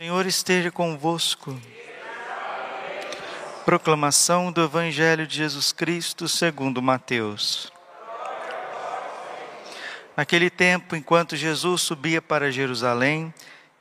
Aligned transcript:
Senhor 0.00 0.26
esteja 0.26 0.70
convosco. 0.70 1.60
Proclamação 3.64 4.52
do 4.52 4.62
Evangelho 4.62 5.26
de 5.26 5.38
Jesus 5.38 5.72
Cristo 5.72 6.28
segundo 6.28 6.80
Mateus. 6.80 7.72
Naquele 10.16 10.50
tempo, 10.50 10.94
enquanto 10.94 11.34
Jesus 11.34 11.82
subia 11.82 12.22
para 12.22 12.52
Jerusalém, 12.52 13.34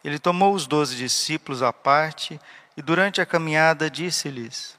ele 0.03 0.17
tomou 0.17 0.55
os 0.55 0.65
doze 0.65 0.95
discípulos 0.95 1.61
à 1.61 1.71
parte 1.71 2.41
e, 2.75 2.81
durante 2.81 3.21
a 3.21 3.25
caminhada, 3.25 3.87
disse-lhes: 3.87 4.75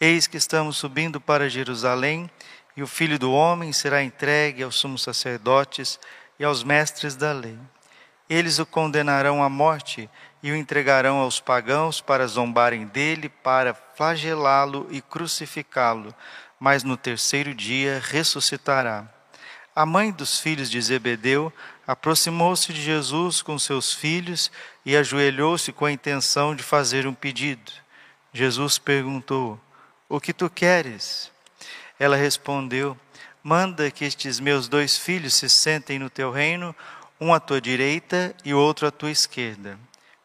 Eis 0.00 0.28
que 0.28 0.36
estamos 0.36 0.76
subindo 0.76 1.20
para 1.20 1.50
Jerusalém, 1.50 2.30
e 2.76 2.84
o 2.84 2.86
filho 2.86 3.18
do 3.18 3.32
homem 3.32 3.72
será 3.72 4.00
entregue 4.00 4.62
aos 4.62 4.76
sumos 4.76 5.02
sacerdotes 5.02 5.98
e 6.38 6.44
aos 6.44 6.62
mestres 6.62 7.16
da 7.16 7.32
lei. 7.32 7.58
Eles 8.30 8.58
o 8.58 8.66
condenarão 8.66 9.42
à 9.42 9.48
morte 9.48 10.02
e 10.02 10.08
o 10.44 10.54
entregarão 10.54 11.18
aos 11.18 11.40
pagãos 11.40 12.00
para 12.00 12.26
zombarem 12.26 12.86
dele, 12.86 13.28
para 13.28 13.74
flagelá-lo 13.74 14.86
e 14.90 15.00
crucificá-lo, 15.00 16.14
mas 16.60 16.84
no 16.84 16.96
terceiro 16.96 17.54
dia 17.54 18.00
ressuscitará. 18.02 19.06
A 19.74 19.86
mãe 19.86 20.10
dos 20.10 20.40
filhos 20.40 20.70
de 20.70 20.80
Zebedeu 20.80 21.52
aproximou-se 21.86 22.72
de 22.72 22.82
Jesus 22.82 23.42
com 23.42 23.58
seus 23.58 23.92
filhos 23.92 24.50
e 24.84 24.96
ajoelhou-se 24.96 25.72
com 25.72 25.84
a 25.84 25.92
intenção 25.92 26.54
de 26.54 26.62
fazer 26.62 27.06
um 27.06 27.14
pedido. 27.14 27.72
Jesus 28.32 28.78
perguntou: 28.78 29.58
O 30.08 30.20
que 30.20 30.32
tu 30.32 30.50
queres? 30.50 31.30
Ela 31.98 32.16
respondeu: 32.16 32.96
Manda 33.42 33.90
que 33.90 34.04
estes 34.04 34.40
meus 34.40 34.68
dois 34.68 34.98
filhos 34.98 35.34
se 35.34 35.48
sentem 35.48 35.98
no 35.98 36.10
teu 36.10 36.30
reino, 36.30 36.74
um 37.20 37.32
à 37.32 37.40
tua 37.40 37.60
direita 37.60 38.34
e 38.44 38.52
outro 38.52 38.86
à 38.86 38.90
tua 38.90 39.10
esquerda. 39.10 39.78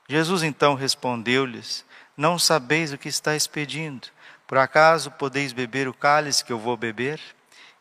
Jesus 0.08 0.44
então 0.44 0.76
respondeu-lhes: 0.76 1.86
Não 2.16 2.38
sabeis 2.38 2.92
o 2.92 2.98
que 2.98 3.10
estáis 3.10 3.48
pedindo. 3.48 4.08
Por 4.46 4.58
acaso 4.58 5.12
podeis 5.12 5.54
beber 5.54 5.88
o 5.88 5.94
cálice 5.94 6.44
que 6.44 6.52
eu 6.52 6.60
vou 6.60 6.76
beber? 6.76 7.20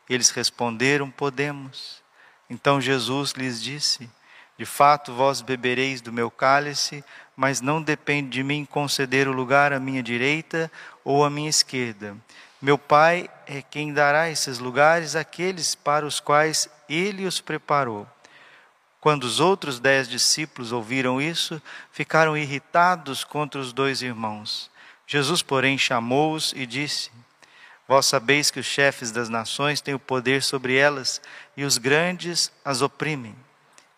Eles 0.08 0.30
responderam: 0.30 1.10
Podemos. 1.10 2.02
Então 2.48 2.80
Jesus 2.80 3.32
lhes 3.32 3.62
disse: 3.62 4.08
De 4.56 4.64
fato, 4.64 5.12
vós 5.12 5.40
bebereis 5.40 6.00
do 6.00 6.12
meu 6.12 6.30
cálice, 6.30 7.04
mas 7.36 7.60
não 7.60 7.82
depende 7.82 8.30
de 8.30 8.42
mim 8.42 8.64
conceder 8.64 9.26
o 9.26 9.32
lugar 9.32 9.72
à 9.72 9.80
minha 9.80 10.02
direita 10.02 10.70
ou 11.04 11.24
à 11.24 11.30
minha 11.30 11.50
esquerda. 11.50 12.16
Meu 12.60 12.78
Pai 12.78 13.28
é 13.46 13.60
quem 13.60 13.92
dará 13.92 14.30
esses 14.30 14.60
lugares 14.60 15.16
àqueles 15.16 15.74
para 15.74 16.06
os 16.06 16.20
quais 16.20 16.68
ele 16.88 17.26
os 17.26 17.40
preparou. 17.40 18.06
Quando 19.02 19.24
os 19.24 19.40
outros 19.40 19.80
dez 19.80 20.08
discípulos 20.08 20.70
ouviram 20.70 21.20
isso, 21.20 21.60
ficaram 21.90 22.36
irritados 22.36 23.24
contra 23.24 23.60
os 23.60 23.72
dois 23.72 24.00
irmãos. 24.00 24.70
Jesus, 25.08 25.42
porém, 25.42 25.76
chamou-os 25.76 26.54
e 26.56 26.64
disse: 26.64 27.10
Vós 27.88 28.06
sabeis 28.06 28.48
que 28.48 28.60
os 28.60 28.66
chefes 28.66 29.10
das 29.10 29.28
nações 29.28 29.80
têm 29.80 29.92
o 29.92 29.98
poder 29.98 30.40
sobre 30.40 30.76
elas 30.76 31.20
e 31.56 31.64
os 31.64 31.78
grandes 31.78 32.52
as 32.64 32.80
oprimem. 32.80 33.34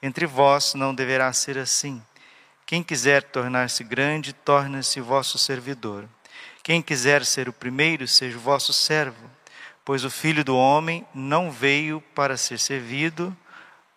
Entre 0.02 0.24
vós 0.24 0.72
não 0.72 0.94
deverá 0.94 1.30
ser 1.34 1.58
assim. 1.58 2.02
Quem 2.64 2.82
quiser 2.82 3.24
tornar-se 3.24 3.84
grande, 3.84 4.32
torne-se 4.32 5.02
vosso 5.02 5.36
servidor. 5.36 6.08
Quem 6.62 6.80
quiser 6.80 7.26
ser 7.26 7.46
o 7.46 7.52
primeiro, 7.52 8.08
seja 8.08 8.38
o 8.38 8.40
vosso 8.40 8.72
servo. 8.72 9.30
Pois 9.84 10.02
o 10.02 10.08
filho 10.08 10.42
do 10.42 10.56
homem 10.56 11.06
não 11.14 11.50
veio 11.50 12.02
para 12.14 12.38
ser 12.38 12.58
servido, 12.58 13.36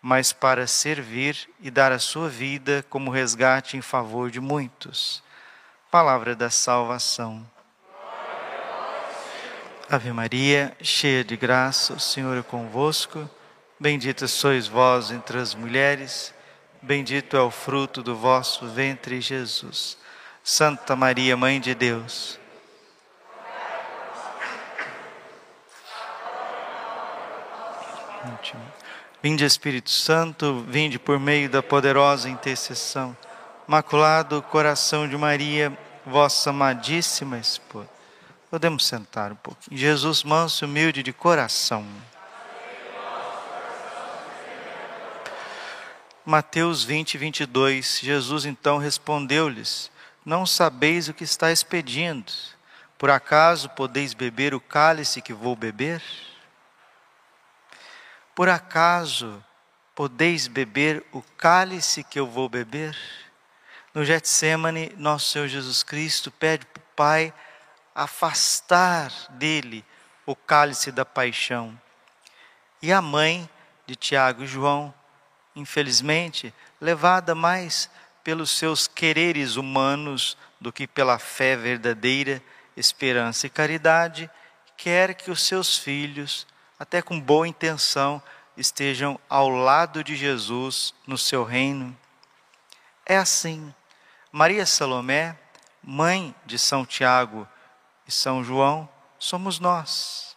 mas 0.08 0.31
para 0.31 0.66
servir 0.67 1.50
e 1.59 1.69
dar 1.69 1.91
a 1.91 2.00
sua 2.00 2.30
vida 2.30 2.81
como 2.89 3.11
resgate 3.11 3.75
em 3.75 3.81
favor 3.81 4.31
de 4.31 4.39
muitos. 4.39 5.22
Palavra 5.91 6.33
da 6.33 6.49
salvação. 6.49 7.45
Ave 9.89 10.14
Maria, 10.14 10.73
cheia 10.81 11.25
de 11.25 11.36
graça, 11.36 11.91
o 11.91 11.99
Senhor 11.99 12.37
é 12.37 12.42
convosco. 12.42 13.30
Bendita 13.77 14.30
sois 14.30 14.65
vós 14.65 15.11
entre 15.11 15.39
as 15.39 15.54
mulheres, 15.54 16.33
bendito 16.81 17.36
é 17.36 17.42
o 17.42 17.52
fruto 17.52 18.02
do 18.02 18.15
vosso 18.15 18.65
ventre, 18.65 19.20
Jesus. 19.20 19.98
Santa 20.42 20.95
Maria, 20.95 21.36
Mãe 21.36 21.60
de 21.60 21.76
Deus. 21.76 22.39
Último. 28.23 28.86
Vinde 29.22 29.44
Espírito 29.44 29.89
Santo, 29.89 30.64
vinde 30.67 31.00
por 31.00 31.20
meio 31.20 31.50
da 31.50 31.64
poderosa 31.64 32.30
intercessão. 32.30 33.17
Maculado 33.66 34.44
coração 34.44 35.08
de 35.08 35.17
Maria, 35.17 35.76
vossa 36.05 36.52
amadíssima 36.52 37.39
esposa. 37.39 37.89
Podemos 38.50 38.86
sentar 38.86 39.32
um 39.32 39.36
pouquinho. 39.36 39.76
Jesus 39.76 40.23
manso 40.23 40.64
e 40.64 40.67
humilde 40.67 41.02
de 41.02 41.11
coração. 41.11 41.83
Mateus 46.23 46.84
20, 46.84 47.17
22. 47.17 47.99
Jesus 48.04 48.45
então 48.45 48.78
respondeu-lhes: 48.78 49.89
Não 50.23 50.45
sabeis 50.45 51.10
o 51.10 51.14
que 51.14 51.23
estáis 51.23 51.64
pedindo. 51.64 52.32
Por 52.99 53.10
acaso 53.10 53.67
podeis 53.70 54.14
beber 54.14 54.54
o 54.54 54.60
cálice 54.60 55.22
que 55.22 55.34
vou 55.34 55.55
beber? 55.55 56.02
Por 58.37 58.49
acaso 58.49 59.43
podeis 59.95 60.45
beber 60.45 61.03
o 61.11 61.23
cálice 61.23 62.03
que 62.03 62.20
eu 62.20 62.27
vou 62.27 62.48
beber? 62.48 62.95
No 63.95 64.05
Getsemane, 64.05 64.93
nosso 64.95 65.31
Senhor 65.31 65.48
Jesus 65.48 65.81
Cristo 65.81 66.30
pede 66.30 66.64
para 66.67 66.80
o 66.80 66.86
Pai 66.95 67.33
afastar 67.95 69.11
dele 69.31 69.83
o 70.23 70.36
cálice 70.36 70.92
da 70.92 71.03
paixão. 71.03 71.75
E 72.80 72.93
a 72.93 73.02
mãe 73.02 73.49
de 73.87 73.95
Tiago 73.95 74.43
e 74.43 74.48
João, 74.48 74.93
infelizmente, 75.55 76.54
levada 76.80 77.33
mais 77.33 77.89
pelos 78.23 78.52
seus 78.52 78.87
quereres 78.87 79.55
humanos 79.55 80.37
do 80.61 80.71
que 80.71 80.86
pela 80.86 81.17
fé 81.17 81.55
verdadeira, 81.55 82.39
esperança 82.75 83.48
e 83.48 83.49
caridade, 83.49 84.30
quer 84.77 85.15
que 85.15 85.31
os 85.31 85.42
seus 85.42 85.75
filhos 85.75 86.45
até 86.80 87.02
com 87.02 87.20
boa 87.20 87.48
intenção, 87.48 88.21
estejam 88.55 89.20
ao 89.30 89.49
lado 89.49 90.04
de 90.04 90.15
Jesus 90.15 90.93
no 91.05 91.17
seu 91.17 91.43
reino. 91.43 91.98
É 93.05 93.17
assim. 93.17 93.73
Maria 94.32 94.65
Salomé, 94.65 95.37
mãe 95.82 96.36
de 96.45 96.60
São 96.60 96.86
Tiago 96.86 97.48
e 98.08 98.11
São 98.11 98.43
João, 98.43 98.89
somos 99.17 99.60
nós. 99.60 100.36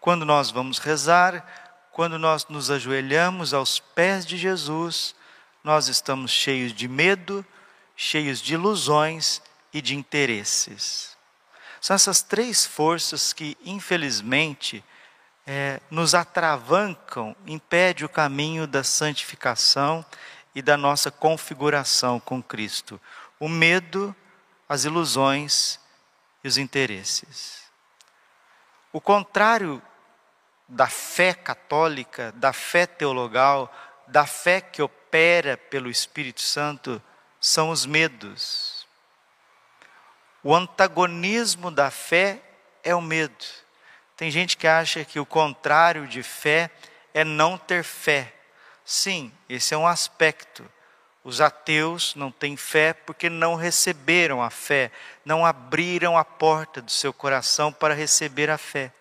Quando 0.00 0.26
nós 0.26 0.50
vamos 0.50 0.78
rezar, 0.78 1.46
quando 1.92 2.18
nós 2.18 2.46
nos 2.48 2.70
ajoelhamos 2.70 3.54
aos 3.54 3.78
pés 3.78 4.26
de 4.26 4.36
Jesus, 4.36 5.14
nós 5.62 5.88
estamos 5.88 6.30
cheios 6.30 6.72
de 6.72 6.88
medo, 6.88 7.44
cheios 7.94 8.40
de 8.40 8.54
ilusões 8.54 9.40
e 9.72 9.80
de 9.80 9.94
interesses. 9.94 11.16
São 11.80 11.94
essas 11.94 12.22
três 12.22 12.66
forças 12.66 13.32
que, 13.32 13.56
infelizmente, 13.64 14.84
é, 15.46 15.80
nos 15.90 16.14
atravancam, 16.14 17.34
impede 17.46 18.04
o 18.04 18.08
caminho 18.08 18.66
da 18.66 18.84
santificação 18.84 20.04
e 20.54 20.62
da 20.62 20.76
nossa 20.76 21.10
configuração 21.10 22.20
com 22.20 22.42
Cristo. 22.42 23.00
O 23.40 23.48
medo, 23.48 24.14
as 24.68 24.84
ilusões 24.84 25.80
e 26.44 26.48
os 26.48 26.58
interesses. 26.58 27.62
O 28.92 29.00
contrário 29.00 29.82
da 30.68 30.86
fé 30.86 31.34
católica, 31.34 32.32
da 32.32 32.52
fé 32.52 32.86
teologal, 32.86 33.72
da 34.06 34.26
fé 34.26 34.60
que 34.60 34.82
opera 34.82 35.56
pelo 35.56 35.90
Espírito 35.90 36.40
Santo, 36.40 37.02
são 37.40 37.70
os 37.70 37.84
medos. 37.84 38.86
O 40.42 40.54
antagonismo 40.54 41.70
da 41.70 41.90
fé 41.90 42.42
é 42.82 42.94
o 42.94 43.00
medo. 43.00 43.44
Tem 44.22 44.30
gente 44.30 44.56
que 44.56 44.68
acha 44.68 45.04
que 45.04 45.18
o 45.18 45.26
contrário 45.26 46.06
de 46.06 46.22
fé 46.22 46.70
é 47.12 47.24
não 47.24 47.58
ter 47.58 47.82
fé. 47.82 48.32
Sim, 48.84 49.32
esse 49.48 49.74
é 49.74 49.76
um 49.76 49.84
aspecto. 49.84 50.64
Os 51.24 51.40
ateus 51.40 52.14
não 52.14 52.30
têm 52.30 52.56
fé 52.56 52.92
porque 52.92 53.28
não 53.28 53.56
receberam 53.56 54.40
a 54.40 54.48
fé, 54.48 54.92
não 55.24 55.44
abriram 55.44 56.16
a 56.16 56.24
porta 56.24 56.80
do 56.80 56.92
seu 56.92 57.12
coração 57.12 57.72
para 57.72 57.94
receber 57.94 58.48
a 58.48 58.56
fé. 58.56 58.92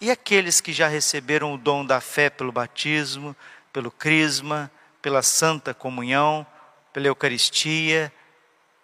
E 0.00 0.12
aqueles 0.12 0.60
que 0.60 0.72
já 0.72 0.86
receberam 0.86 1.52
o 1.52 1.58
dom 1.58 1.84
da 1.84 2.00
fé 2.00 2.30
pelo 2.30 2.52
batismo, 2.52 3.34
pelo 3.72 3.90
crisma, 3.90 4.70
pela 5.02 5.22
santa 5.22 5.74
comunhão, 5.74 6.46
pela 6.92 7.08
Eucaristia, 7.08 8.12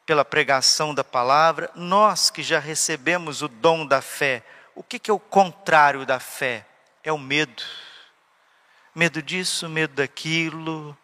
pela 0.04 0.24
pregação 0.24 0.92
da 0.92 1.04
palavra, 1.04 1.70
nós 1.76 2.30
que 2.30 2.42
já 2.42 2.58
recebemos 2.58 3.42
o 3.42 3.48
dom 3.48 3.86
da 3.86 4.02
fé, 4.02 4.42
o 4.74 4.82
que, 4.82 5.10
é 5.10 5.14
o 5.14 5.18
contrário 5.18 6.06
da 6.06 6.18
fé? 6.18 6.66
É 7.02 7.12
o 7.12 7.18
medo. 7.18 7.62
Medo 8.94 9.22
disso, 9.22 9.68
medo 9.68 9.94
daquilo, 9.94 10.96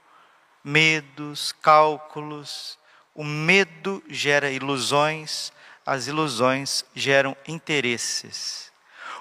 medos, 0.63 1.53
cálculos. 1.53 2.79
O 3.15 3.25
medo 3.25 4.03
gera 4.09 4.51
ilusões, 4.51 5.53
as 5.85 6.07
ilusões 6.07 6.85
geram 6.95 7.37
interesses. 7.47 8.71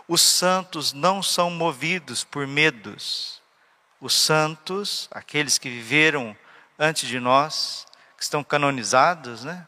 Os 0.07 0.21
santos 0.21 0.93
não 0.93 1.21
são 1.21 1.49
movidos 1.49 2.23
por 2.23 2.47
medos. 2.47 3.41
Os 3.99 4.13
santos, 4.13 5.07
aqueles 5.11 5.57
que 5.57 5.69
viveram 5.69 6.37
antes 6.77 7.09
de 7.09 7.19
nós, 7.19 7.85
que 8.15 8.23
estão 8.23 8.43
canonizados, 8.43 9.43
né? 9.43 9.65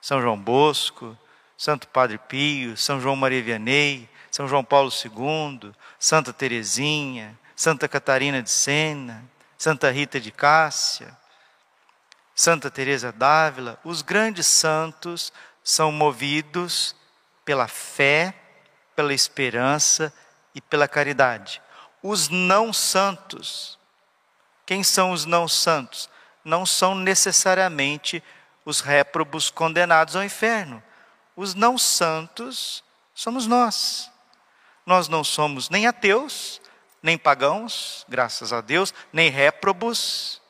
São 0.00 0.20
João 0.20 0.36
Bosco, 0.36 1.16
Santo 1.62 1.86
Padre 1.86 2.18
Pio, 2.18 2.76
São 2.76 3.00
João 3.00 3.14
Maria 3.14 3.40
Vianney, 3.40 4.10
São 4.32 4.48
João 4.48 4.64
Paulo 4.64 4.90
II, 4.90 5.72
Santa 5.96 6.32
Teresinha, 6.32 7.38
Santa 7.54 7.86
Catarina 7.86 8.42
de 8.42 8.50
Sena, 8.50 9.22
Santa 9.56 9.88
Rita 9.88 10.18
de 10.18 10.32
Cássia, 10.32 11.16
Santa 12.34 12.68
Teresa 12.68 13.12
d'Ávila, 13.12 13.78
os 13.84 14.02
grandes 14.02 14.48
santos 14.48 15.32
são 15.62 15.92
movidos 15.92 16.96
pela 17.44 17.68
fé, 17.68 18.34
pela 18.96 19.14
esperança 19.14 20.12
e 20.56 20.60
pela 20.60 20.88
caridade. 20.88 21.62
Os 22.02 22.28
não 22.28 22.72
santos, 22.72 23.78
quem 24.66 24.82
são 24.82 25.12
os 25.12 25.24
não 25.24 25.46
santos? 25.46 26.10
Não 26.44 26.66
são 26.66 26.92
necessariamente 26.96 28.20
os 28.64 28.80
réprobos 28.80 29.48
condenados 29.48 30.16
ao 30.16 30.24
inferno. 30.24 30.82
Os 31.36 31.54
não 31.54 31.78
santos 31.78 32.82
somos 33.14 33.46
nós. 33.46 34.10
Nós 34.84 35.08
não 35.08 35.22
somos 35.22 35.70
nem 35.70 35.86
ateus, 35.86 36.60
nem 37.02 37.16
pagãos, 37.16 38.04
graças 38.08 38.52
a 38.52 38.60
Deus, 38.60 38.92
nem 39.12 39.30
réprobos, 39.30 40.40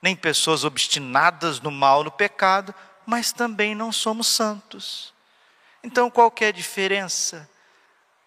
nem 0.00 0.14
pessoas 0.14 0.64
obstinadas 0.64 1.60
no 1.60 1.70
mal, 1.70 2.04
no 2.04 2.10
pecado, 2.10 2.74
mas 3.06 3.32
também 3.32 3.74
não 3.74 3.90
somos 3.90 4.26
santos. 4.26 5.12
Então, 5.82 6.10
qual 6.10 6.32
é 6.40 6.46
a 6.46 6.52
diferença 6.52 7.48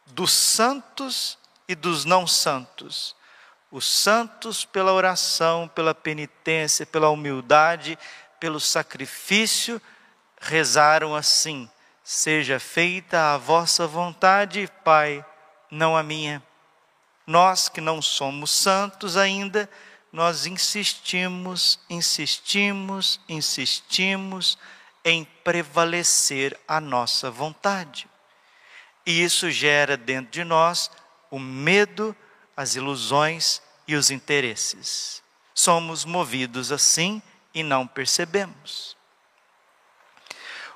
dos 0.07 0.31
santos 0.31 1.37
e 1.67 1.75
dos 1.75 2.05
não 2.05 2.25
santos? 2.25 3.15
Os 3.71 3.85
santos, 3.85 4.65
pela 4.65 4.91
oração, 4.91 5.67
pela 5.67 5.95
penitência, 5.95 6.85
pela 6.85 7.09
humildade, 7.09 7.97
pelo 8.39 8.59
sacrifício, 8.59 9.81
rezaram 10.39 11.15
assim: 11.15 11.69
Seja 12.13 12.59
feita 12.59 13.33
a 13.33 13.37
vossa 13.37 13.87
vontade, 13.87 14.69
Pai, 14.83 15.25
não 15.71 15.95
a 15.95 16.03
minha. 16.03 16.43
Nós 17.25 17.69
que 17.69 17.79
não 17.79 18.01
somos 18.01 18.51
santos 18.51 19.15
ainda, 19.15 19.69
nós 20.11 20.45
insistimos, 20.45 21.79
insistimos, 21.89 23.17
insistimos 23.29 24.57
em 25.05 25.23
prevalecer 25.23 26.59
a 26.67 26.81
nossa 26.81 27.31
vontade. 27.31 28.09
E 29.05 29.23
isso 29.23 29.49
gera 29.49 29.95
dentro 29.95 30.31
de 30.31 30.43
nós 30.43 30.91
o 31.31 31.39
medo, 31.39 32.13
as 32.57 32.75
ilusões 32.75 33.61
e 33.87 33.95
os 33.95 34.11
interesses. 34.11 35.23
Somos 35.53 36.03
movidos 36.03 36.73
assim 36.73 37.21
e 37.53 37.63
não 37.63 37.87
percebemos. 37.87 38.99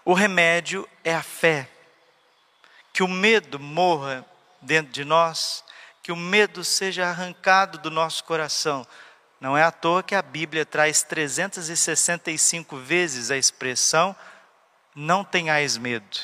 O 0.05 0.13
remédio 0.13 0.87
é 1.03 1.15
a 1.15 1.23
fé. 1.23 1.67
Que 2.93 3.01
o 3.01 3.07
medo 3.07 3.59
morra 3.59 4.23
dentro 4.61 4.93
de 4.93 5.03
nós, 5.03 5.63
que 6.03 6.11
o 6.11 6.15
medo 6.15 6.63
seja 6.63 7.07
arrancado 7.07 7.79
do 7.79 7.89
nosso 7.89 8.23
coração. 8.23 8.85
Não 9.41 9.57
é 9.57 9.63
à 9.63 9.71
toa 9.71 10.03
que 10.03 10.13
a 10.13 10.21
Bíblia 10.21 10.63
traz 10.63 11.01
365 11.01 12.77
vezes 12.77 13.31
a 13.31 13.37
expressão 13.37 14.15
não 14.95 15.23
tenhais 15.23 15.75
medo. 15.75 16.19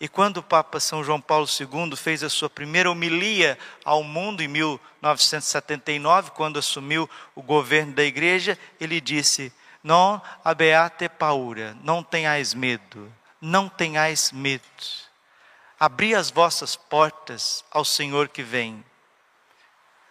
E 0.00 0.08
quando 0.08 0.36
o 0.36 0.42
Papa 0.42 0.78
São 0.78 1.02
João 1.02 1.20
Paulo 1.20 1.46
II 1.46 1.96
fez 1.96 2.22
a 2.22 2.30
sua 2.30 2.48
primeira 2.48 2.88
homilia 2.88 3.58
ao 3.84 4.04
mundo 4.04 4.40
em 4.40 4.48
1979, 4.48 6.30
quando 6.30 6.60
assumiu 6.60 7.10
o 7.34 7.42
governo 7.42 7.92
da 7.92 8.04
igreja, 8.04 8.56
ele 8.80 9.00
disse: 9.00 9.52
Non 9.82 10.20
abeate 10.44 11.08
paura, 11.08 11.76
não 11.82 12.02
tenhais 12.02 12.52
medo, 12.54 13.12
não 13.40 13.68
tenhais 13.68 14.32
medo. 14.32 14.64
Abri 15.78 16.14
as 16.14 16.30
vossas 16.30 16.74
portas 16.74 17.64
ao 17.70 17.84
Senhor 17.84 18.28
que 18.28 18.42
vem. 18.42 18.84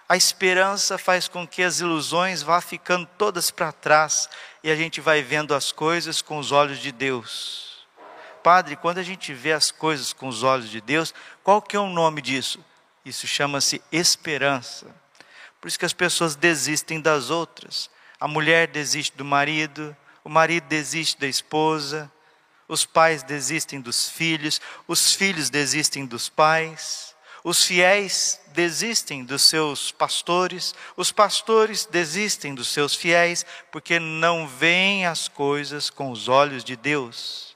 A 0.09 0.15
esperança 0.15 0.97
faz 0.97 1.27
com 1.27 1.45
que 1.45 1.61
as 1.61 1.81
ilusões 1.81 2.41
vá 2.41 2.61
ficando 2.61 3.05
todas 3.17 3.51
para 3.51 3.73
trás 3.73 4.29
e 4.63 4.71
a 4.71 4.75
gente 4.75 5.01
vai 5.01 5.21
vendo 5.21 5.53
as 5.53 5.73
coisas 5.73 6.21
com 6.21 6.37
os 6.37 6.53
olhos 6.53 6.79
de 6.79 6.93
Deus. 6.93 7.85
Padre, 8.41 8.77
quando 8.77 8.99
a 8.99 9.03
gente 9.03 9.33
vê 9.33 9.51
as 9.51 9.69
coisas 9.69 10.13
com 10.13 10.29
os 10.29 10.43
olhos 10.43 10.69
de 10.69 10.79
Deus, 10.79 11.13
qual 11.43 11.61
que 11.61 11.75
é 11.75 11.79
o 11.79 11.89
nome 11.89 12.21
disso? 12.21 12.63
Isso 13.03 13.27
chama-se 13.27 13.81
esperança. 13.91 14.85
Por 15.59 15.67
isso 15.67 15.77
que 15.77 15.85
as 15.85 15.91
pessoas 15.91 16.35
desistem 16.35 17.01
das 17.01 17.29
outras. 17.29 17.89
A 18.19 18.27
mulher 18.27 18.67
desiste 18.67 19.15
do 19.15 19.23
marido, 19.23 19.95
o 20.23 20.29
marido 20.29 20.65
desiste 20.65 21.19
da 21.19 21.27
esposa, 21.27 22.11
os 22.67 22.85
pais 22.85 23.23
desistem 23.23 23.79
dos 23.79 24.09
filhos, 24.09 24.59
os 24.87 25.13
filhos 25.13 25.49
desistem 25.49 26.05
dos 26.05 26.27
pais, 26.27 27.15
os 27.43 27.63
fiéis 27.63 28.41
desistem 28.47 29.23
dos 29.23 29.43
seus 29.43 29.91
pastores, 29.91 30.75
os 30.97 31.11
pastores 31.11 31.85
desistem 31.85 32.53
dos 32.53 32.67
seus 32.69 32.93
fiéis, 32.93 33.45
porque 33.71 33.99
não 33.99 34.47
veem 34.47 35.05
as 35.05 35.27
coisas 35.27 35.89
com 35.89 36.11
os 36.11 36.27
olhos 36.27 36.63
de 36.63 36.75
Deus. 36.75 37.55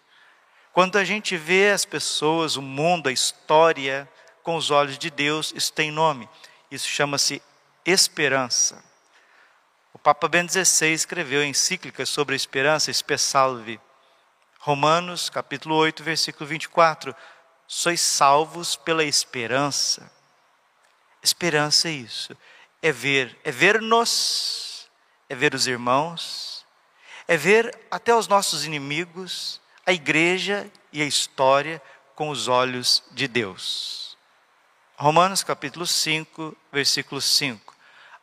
Quando 0.71 0.97
a 0.97 1.03
gente 1.03 1.35
vê 1.35 1.71
as 1.71 1.83
pessoas, 1.83 2.55
o 2.55 2.61
mundo, 2.61 3.09
a 3.09 3.11
história 3.11 4.07
com 4.43 4.55
os 4.55 4.71
olhos 4.71 4.97
de 4.97 5.09
Deus, 5.09 5.51
isso 5.55 5.73
tem 5.73 5.91
nome. 5.91 6.29
Isso 6.69 6.87
chama-se 6.87 7.41
esperança. 7.85 8.90
O 9.93 9.99
Papa 9.99 10.27
Bento 10.27 10.53
XVI 10.53 10.93
escreveu 10.93 11.43
encíclicas 11.43 12.09
sobre 12.09 12.33
a 12.33 12.37
esperança, 12.37 12.89
Espesalve. 12.89 13.79
Romanos, 14.59 15.29
capítulo 15.29 15.75
8, 15.75 16.01
versículo 16.01 16.47
24. 16.47 17.13
Sois 17.67 17.99
salvos 17.99 18.75
pela 18.75 19.03
esperança. 19.03 20.09
Esperança 21.21 21.89
é 21.89 21.91
isso. 21.91 22.35
É 22.81 22.91
ver, 22.91 23.37
é 23.43 23.51
ver-nos, 23.51 24.89
é 25.27 25.35
ver 25.35 25.53
os 25.53 25.67
irmãos, 25.67 26.65
é 27.27 27.35
ver 27.35 27.77
até 27.91 28.15
os 28.15 28.27
nossos 28.27 28.65
inimigos, 28.65 29.59
a 29.85 29.91
igreja 29.91 30.71
e 30.91 31.01
a 31.01 31.05
história 31.05 31.81
com 32.15 32.29
os 32.29 32.47
olhos 32.47 33.03
de 33.11 33.27
Deus. 33.27 34.17
Romanos 34.95 35.43
capítulo 35.43 35.85
5, 35.85 36.55
versículo 36.71 37.19
5 37.19 37.70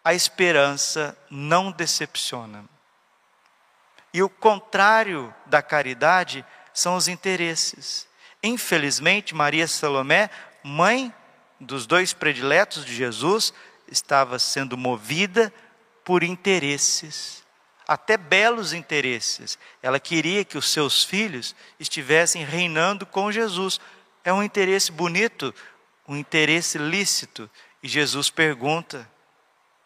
a 0.09 0.15
esperança 0.15 1.15
não 1.29 1.71
decepciona. 1.71 2.65
E 4.11 4.23
o 4.23 4.29
contrário 4.31 5.35
da 5.45 5.61
caridade 5.61 6.43
são 6.73 6.97
os 6.97 7.09
interesses. 7.09 8.09
Infelizmente, 8.43 9.35
Maria 9.35 9.69
Salomé, 9.69 10.31
mãe 10.65 11.12
dos 11.61 11.87
dois 11.87 12.15
prediletos 12.15 12.87
de 12.87 12.95
Jesus, 12.95 13.53
estava 13.87 14.38
sendo 14.38 14.79
movida 14.79 15.53
por 16.03 16.23
interesses, 16.23 17.45
até 17.87 18.17
belos 18.17 18.73
interesses. 18.73 19.59
Ela 19.83 20.00
queria 20.00 20.43
que 20.43 20.57
os 20.57 20.71
seus 20.71 21.05
filhos 21.05 21.55
estivessem 21.79 22.47
reinando 22.47 23.05
com 23.05 23.31
Jesus. 23.31 23.79
É 24.25 24.33
um 24.33 24.43
interesse 24.43 24.91
bonito, 24.91 25.55
um 26.09 26.17
interesse 26.17 26.79
lícito. 26.79 27.50
E 27.83 27.88
Jesus 27.88 28.31
pergunta: 28.31 29.07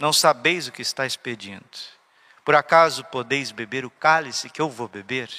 não 0.03 0.13
sabeis 0.13 0.67
o 0.67 0.73
que 0.73 0.83
estáis 0.83 1.15
pedindo. 1.15 1.63
Por 2.45 2.57
acaso 2.57 3.05
podeis 3.05 3.53
beber 3.53 3.85
o 3.85 3.91
cálice 3.91 4.51
que 4.51 4.61
eu 4.61 4.69
vou 4.69 4.89
beber? 4.89 5.31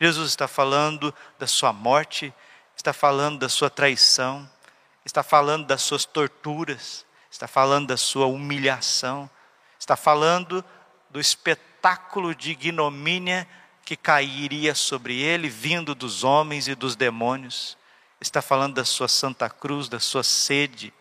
Jesus 0.00 0.30
está 0.30 0.46
falando 0.46 1.12
da 1.40 1.46
sua 1.48 1.72
morte, 1.72 2.32
está 2.76 2.92
falando 2.92 3.40
da 3.40 3.48
sua 3.48 3.68
traição, 3.68 4.48
está 5.04 5.24
falando 5.24 5.66
das 5.66 5.82
suas 5.82 6.04
torturas, 6.04 7.04
está 7.28 7.48
falando 7.48 7.88
da 7.88 7.96
sua 7.96 8.26
humilhação, 8.26 9.28
está 9.76 9.96
falando 9.96 10.64
do 11.10 11.18
espetáculo 11.18 12.32
de 12.32 12.52
ignomínia 12.52 13.44
que 13.84 13.96
cairia 13.96 14.72
sobre 14.72 15.20
ele, 15.20 15.48
vindo 15.48 15.96
dos 15.96 16.22
homens 16.22 16.68
e 16.68 16.76
dos 16.76 16.94
demônios. 16.94 17.76
Está 18.20 18.40
falando 18.40 18.74
da 18.74 18.84
sua 18.84 19.08
santa 19.08 19.50
cruz, 19.50 19.88
da 19.88 19.98
sua 19.98 20.22
sede, 20.22 20.94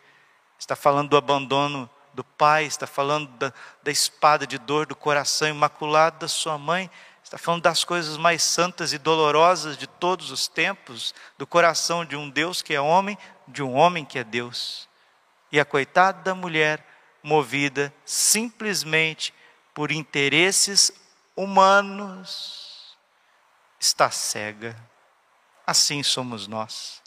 está 0.58 0.76
falando 0.76 1.10
do 1.10 1.18
abandono 1.18 1.88
do 2.20 2.24
pai, 2.26 2.66
está 2.66 2.86
falando 2.86 3.30
da, 3.38 3.54
da 3.82 3.90
espada 3.90 4.46
de 4.46 4.58
dor 4.58 4.86
do 4.86 4.94
coração 4.94 5.48
imaculado 5.48 6.20
da 6.20 6.28
sua 6.28 6.58
mãe, 6.58 6.92
está 7.24 7.38
falando 7.38 7.62
das 7.62 7.86
coisas 7.86 8.18
mais 8.18 8.44
santas 8.44 8.92
e 8.92 8.98
dolorosas 8.98 9.78
de 9.78 9.88
todos 9.88 10.30
os 10.30 10.46
tempos, 10.46 11.16
do 11.38 11.48
coração 11.48 12.04
de 12.04 12.18
um 12.18 12.30
Deus 12.30 12.62
que 12.62 12.74
é 12.74 12.82
homem, 12.82 13.18
de 13.48 13.64
um 13.64 13.74
homem 13.74 14.04
que 14.04 14.20
é 14.20 14.24
Deus. 14.26 14.90
E 15.50 15.62
a 15.62 15.64
coitada 15.64 16.22
da 16.22 16.36
mulher, 16.36 16.86
movida 17.24 17.94
simplesmente 18.04 19.34
por 19.74 19.90
interesses 19.90 20.92
humanos, 21.38 22.98
está 23.80 24.12
cega. 24.12 24.76
Assim 25.66 26.04
somos 26.04 26.48
nós. 26.48 27.02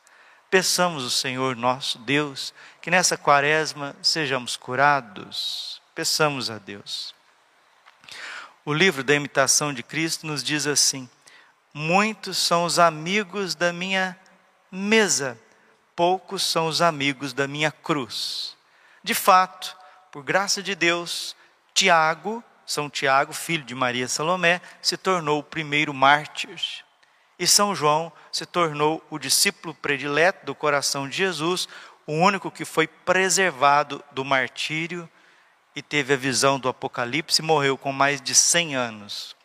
Peçamos 0.53 1.03
o 1.03 1.09
Senhor 1.09 1.57
nosso 1.57 1.99
Deus 1.99 2.53
que 2.83 2.91
nessa 2.91 3.17
quaresma 3.17 3.97
sejamos 4.03 4.55
curados. 4.55 5.81
Peçamos 5.95 6.51
a 6.51 6.59
Deus. 6.59 7.15
O 8.63 8.75
livro 8.75 9.03
da 9.03 9.15
imitação 9.15 9.73
de 9.73 9.83
Cristo 9.83 10.27
nos 10.27 10.45
diz 10.45 10.67
assim: 10.67 11.09
Muitos 11.73 12.37
são 12.37 12.67
os 12.67 12.79
amigos 12.79 13.55
da 13.55 13.73
minha 13.73 14.15
mesa, 14.71 15.41
poucos 15.97 16.43
são 16.43 16.67
os 16.67 16.83
amigos 16.83 17.33
da 17.33 17.49
minha 17.49 17.73
cruz. 17.73 18.55
De 19.03 19.15
fato, 19.15 19.75
por 20.11 20.23
graça 20.23 20.63
de 20.63 20.75
Deus, 20.75 21.35
Tiago, 21.73 22.45
São 22.67 22.91
Tiago, 22.91 23.33
filho 23.33 23.65
de 23.65 23.75
Maria 23.75 24.07
Salomé, 24.07 24.61
se 24.83 24.99
tornou 24.99 25.39
o 25.39 25.43
primeiro 25.43 25.95
mártir. 25.95 26.85
E 27.39 27.47
São 27.47 27.75
João 27.75 28.13
se 28.31 28.47
tornou 28.47 29.05
o 29.11 29.19
discípulo 29.19 29.75
predileto 29.75 30.47
do 30.47 30.55
coração 30.55 31.09
de 31.09 31.17
Jesus, 31.17 31.69
o 32.07 32.13
único 32.13 32.51
que 32.51 32.65
foi 32.65 32.87
preservado 32.87 34.03
do 34.13 34.25
martírio 34.25 35.09
e 35.75 35.83
teve 35.83 36.15
a 36.15 36.17
visão 36.17 36.59
do 36.59 36.69
Apocalipse 36.69 37.41
e 37.41 37.45
morreu 37.45 37.79
com 37.79 37.93
mais 37.93 38.21
de 38.21 38.35
100 38.35 38.77
anos. 38.77 39.37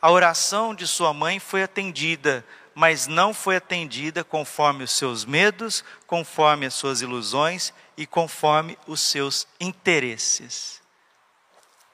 A 0.00 0.10
oração 0.10 0.74
de 0.74 0.86
sua 0.86 1.14
mãe 1.14 1.40
foi 1.40 1.62
atendida, 1.62 2.44
mas 2.74 3.06
não 3.06 3.32
foi 3.32 3.56
atendida 3.56 4.22
conforme 4.22 4.84
os 4.84 4.92
seus 4.92 5.24
medos, 5.24 5.82
conforme 6.06 6.66
as 6.66 6.74
suas 6.74 7.00
ilusões 7.00 7.72
e 7.96 8.06
conforme 8.06 8.76
os 8.86 9.00
seus 9.00 9.46
interesses. 9.58 10.82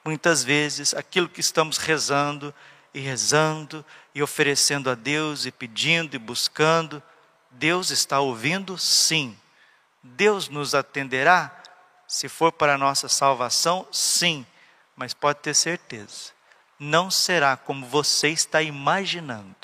Muitas 0.04 0.42
vezes, 0.42 0.94
aquilo 0.94 1.28
que 1.28 1.40
estamos 1.40 1.76
rezando 1.76 2.52
e 2.92 3.00
rezando 3.00 3.84
e 4.14 4.22
oferecendo 4.22 4.90
a 4.90 4.94
Deus 4.94 5.46
e 5.46 5.52
pedindo 5.52 6.14
e 6.14 6.18
buscando, 6.18 7.02
Deus 7.50 7.90
está 7.90 8.20
ouvindo? 8.20 8.76
Sim. 8.78 9.36
Deus 10.02 10.48
nos 10.48 10.74
atenderá? 10.74 11.56
Se 12.06 12.28
for 12.28 12.50
para 12.50 12.74
a 12.74 12.78
nossa 12.78 13.08
salvação, 13.08 13.86
sim. 13.92 14.44
Mas 14.96 15.14
pode 15.14 15.40
ter 15.40 15.54
certeza 15.54 16.32
não 16.80 17.10
será 17.10 17.58
como 17.58 17.84
você 17.86 18.30
está 18.30 18.62
imaginando. 18.62 19.54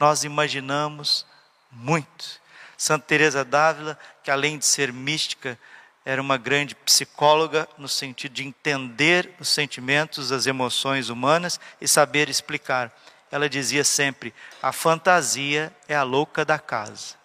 Nós 0.00 0.24
imaginamos 0.24 1.26
muito. 1.70 2.40
Santa 2.78 3.04
Teresa 3.06 3.44
d'Ávila, 3.44 3.98
que 4.24 4.30
além 4.30 4.56
de 4.56 4.64
ser 4.64 4.90
mística, 4.90 5.58
era 6.06 6.22
uma 6.22 6.38
grande 6.38 6.76
psicóloga 6.76 7.68
no 7.76 7.88
sentido 7.88 8.32
de 8.32 8.46
entender 8.46 9.34
os 9.40 9.48
sentimentos, 9.48 10.30
as 10.30 10.46
emoções 10.46 11.08
humanas 11.08 11.58
e 11.80 11.88
saber 11.88 12.28
explicar. 12.28 12.96
Ela 13.28 13.48
dizia 13.48 13.82
sempre: 13.82 14.32
a 14.62 14.70
fantasia 14.70 15.74
é 15.88 15.96
a 15.96 16.04
louca 16.04 16.44
da 16.44 16.60
casa. 16.60 17.16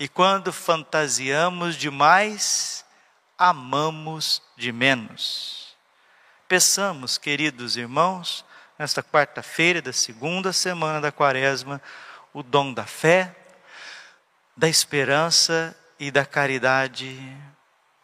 E 0.00 0.08
quando 0.08 0.54
fantasiamos 0.54 1.76
demais, 1.76 2.82
amamos 3.36 4.40
de 4.56 4.72
menos. 4.72 5.76
Peçamos, 6.48 7.18
queridos 7.18 7.76
irmãos, 7.76 8.42
nesta 8.78 9.02
quarta-feira 9.02 9.82
da 9.82 9.92
segunda 9.92 10.50
semana 10.50 10.98
da 10.98 11.12
quaresma, 11.12 11.78
o 12.32 12.42
dom 12.42 12.72
da 12.72 12.86
fé, 12.86 13.36
da 14.56 14.66
esperança 14.66 15.76
e 16.00 16.10
da 16.10 16.24
caridade, 16.24 17.36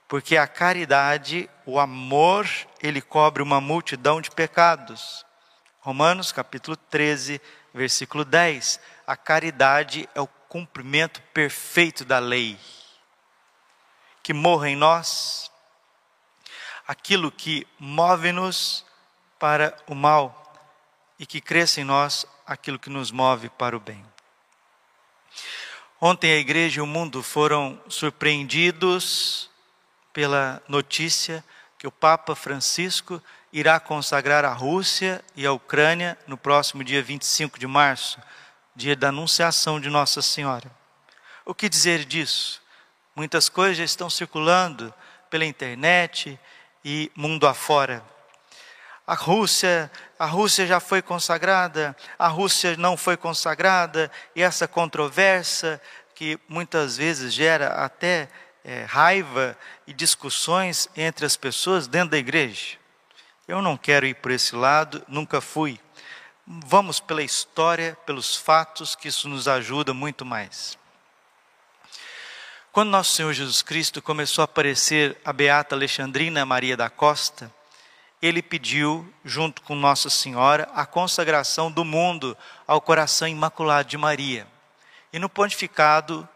porque 0.06 0.36
a 0.36 0.46
caridade, 0.46 1.48
o 1.64 1.78
amor, 1.78 2.48
ele 2.82 3.00
cobre 3.00 3.42
uma 3.42 3.60
multidão 3.60 4.20
de 4.20 4.30
pecados. 4.30 5.24
Romanos 5.80 6.30
capítulo 6.32 6.76
13, 6.76 7.40
versículo 7.72 8.24
10. 8.24 8.80
A 9.06 9.16
caridade 9.16 10.08
é 10.14 10.20
o 10.20 10.26
cumprimento 10.26 11.20
perfeito 11.32 12.04
da 12.04 12.18
lei. 12.18 12.58
Que 14.22 14.32
morra 14.32 14.68
em 14.68 14.76
nós 14.76 15.50
aquilo 16.86 17.32
que 17.32 17.66
move-nos 17.78 18.84
para 19.38 19.76
o 19.86 19.94
mal 19.94 20.40
e 21.18 21.26
que 21.26 21.40
cresça 21.40 21.80
em 21.80 21.84
nós 21.84 22.26
aquilo 22.46 22.78
que 22.78 22.90
nos 22.90 23.10
move 23.10 23.48
para 23.48 23.76
o 23.76 23.80
bem. 23.80 24.04
Ontem 26.00 26.32
a 26.32 26.36
igreja 26.36 26.80
e 26.80 26.82
o 26.82 26.86
mundo 26.86 27.22
foram 27.22 27.80
surpreendidos 27.88 29.50
pela 30.14 30.62
notícia 30.68 31.44
que 31.76 31.86
o 31.86 31.92
Papa 31.92 32.34
Francisco 32.34 33.20
irá 33.52 33.78
consagrar 33.78 34.44
a 34.44 34.52
Rússia 34.52 35.22
e 35.36 35.44
a 35.44 35.52
Ucrânia 35.52 36.16
no 36.26 36.38
próximo 36.38 36.82
dia 36.82 37.02
25 37.02 37.58
de 37.58 37.66
março, 37.66 38.18
dia 38.74 38.96
da 38.96 39.08
Anunciação 39.08 39.80
de 39.80 39.90
Nossa 39.90 40.22
Senhora. 40.22 40.70
O 41.44 41.52
que 41.52 41.68
dizer 41.68 42.04
disso? 42.04 42.62
Muitas 43.14 43.48
coisas 43.48 43.76
já 43.76 43.84
estão 43.84 44.08
circulando 44.08 44.94
pela 45.28 45.44
internet 45.44 46.38
e 46.84 47.10
mundo 47.14 47.46
afora. 47.46 48.02
A 49.06 49.14
Rússia, 49.14 49.90
a 50.18 50.26
Rússia 50.26 50.66
já 50.66 50.80
foi 50.80 51.02
consagrada, 51.02 51.94
a 52.18 52.28
Rússia 52.28 52.76
não 52.76 52.96
foi 52.96 53.16
consagrada, 53.16 54.10
e 54.34 54.42
essa 54.42 54.66
controvérsia 54.66 55.80
que 56.14 56.38
muitas 56.48 56.96
vezes 56.96 57.32
gera 57.34 57.84
até 57.84 58.28
é, 58.64 58.84
raiva 58.84 59.56
e 59.86 59.92
discussões 59.92 60.88
entre 60.96 61.26
as 61.26 61.36
pessoas 61.36 61.86
dentro 61.86 62.10
da 62.10 62.18
igreja. 62.18 62.78
Eu 63.46 63.60
não 63.60 63.76
quero 63.76 64.06
ir 64.06 64.14
por 64.14 64.30
esse 64.30 64.56
lado, 64.56 65.04
nunca 65.06 65.40
fui. 65.40 65.78
Vamos 66.46 66.98
pela 66.98 67.22
história, 67.22 67.96
pelos 68.06 68.36
fatos, 68.36 68.96
que 68.96 69.08
isso 69.08 69.28
nos 69.28 69.46
ajuda 69.46 69.92
muito 69.92 70.24
mais. 70.24 70.78
Quando 72.72 72.90
nosso 72.90 73.12
Senhor 73.12 73.32
Jesus 73.32 73.62
Cristo 73.62 74.02
começou 74.02 74.42
a 74.42 74.46
aparecer 74.46 75.16
a 75.24 75.32
beata 75.32 75.74
Alexandrina 75.74 76.44
Maria 76.44 76.76
da 76.76 76.90
Costa, 76.90 77.52
ele 78.20 78.42
pediu, 78.42 79.12
junto 79.22 79.60
com 79.62 79.76
Nossa 79.76 80.08
Senhora, 80.08 80.68
a 80.74 80.86
consagração 80.86 81.70
do 81.70 81.84
mundo 81.84 82.36
ao 82.66 82.80
coração 82.80 83.28
imaculado 83.28 83.90
de 83.90 83.98
Maria. 83.98 84.46
E 85.12 85.18
no 85.18 85.28
pontificado 85.28 86.26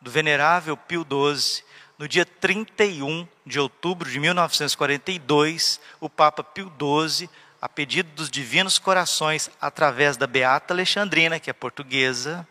do 0.00 0.10
venerável 0.10 0.76
Pio 0.76 1.06
XII, 1.06 1.62
no 1.98 2.08
dia 2.08 2.24
31 2.24 3.26
de 3.46 3.60
outubro 3.60 4.10
de 4.10 4.18
1942, 4.18 5.80
o 6.00 6.10
Papa 6.10 6.42
Pio 6.42 6.72
XII, 6.78 7.28
a 7.60 7.68
pedido 7.68 8.10
dos 8.14 8.30
divinos 8.30 8.78
corações, 8.78 9.50
através 9.60 10.16
da 10.16 10.26
beata 10.26 10.74
Alexandrina, 10.74 11.38
que 11.38 11.48
é 11.48 11.52
portuguesa, 11.52 12.46